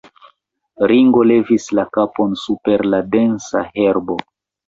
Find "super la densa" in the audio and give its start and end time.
2.45-3.63